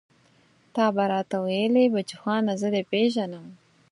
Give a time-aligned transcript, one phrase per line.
[0.73, 3.45] ته به راته ويلې بچوخانه زه دې پېژنم.